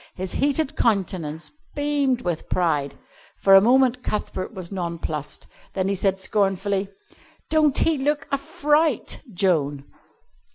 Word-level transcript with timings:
His 0.15 0.31
heated 0.33 0.75
countenance 0.75 1.51
beamed 1.75 2.21
with 2.21 2.49
pride. 2.49 2.97
For 3.37 3.53
a 3.53 3.61
moment 3.61 4.01
Cuthbert 4.01 4.51
was 4.51 4.71
nonplussed. 4.71 5.45
Then 5.75 5.87
he 5.89 5.93
said 5.93 6.17
scornfully: 6.17 6.89
"Don't 7.51 7.77
he 7.77 7.99
look 7.99 8.27
a 8.31 8.37
fright, 8.39 9.21
Joan?" 9.31 9.85